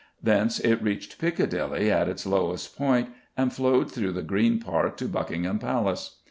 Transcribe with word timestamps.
Thence 0.23 0.57
it 0.59 0.81
reached 0.81 1.19
Piccadilly 1.19 1.91
at 1.91 2.09
its 2.09 2.25
lowest 2.25 2.75
point, 2.75 3.09
and 3.37 3.53
flowed 3.53 3.91
through 3.91 4.13
the 4.13 4.23
Green 4.23 4.59
Park 4.59 4.97
to 4.97 5.05
Buckingham 5.05 5.59
Palace. 5.59 6.15